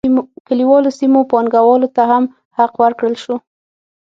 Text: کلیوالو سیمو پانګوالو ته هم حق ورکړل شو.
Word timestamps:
کلیوالو 0.47 0.89
سیمو 0.99 1.19
پانګوالو 1.31 1.87
ته 1.95 2.03
هم 2.11 2.23
حق 2.57 2.73
ورکړل 2.83 3.15
شو. 3.23 3.35